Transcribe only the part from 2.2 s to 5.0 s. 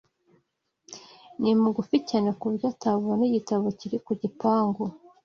ku buryo atabona igitabo kiri ku gipangu